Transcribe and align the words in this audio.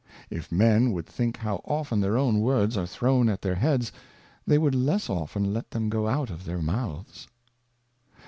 If 0.31 0.51
Men 0.51 0.93
would 0.93 1.05
think 1.05 1.37
how 1.37 1.61
often 1.63 1.99
their 2.01 2.17
own 2.17 2.39
Words 2.39 2.75
are 2.75 2.87
thrown 2.87 3.29
at 3.29 3.43
their 3.43 3.57
Heads^ 3.57 3.91
they 4.47 4.57
would 4.57 4.73
less 4.73 5.11
often 5.11 5.53
let 5.53 5.69
them 5.69 5.89
go 5.89 6.07
out 6.07 6.31
of 6.31 6.43
their 6.45 6.57
Mouths. 6.59 7.27